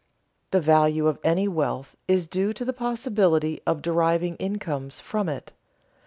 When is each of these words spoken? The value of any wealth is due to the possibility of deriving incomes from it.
The 0.49 0.59
value 0.59 1.05
of 1.05 1.19
any 1.23 1.47
wealth 1.47 1.95
is 2.07 2.25
due 2.25 2.53
to 2.53 2.65
the 2.65 2.73
possibility 2.73 3.61
of 3.67 3.83
deriving 3.83 4.35
incomes 4.37 4.99
from 4.99 5.29
it. 5.29 5.53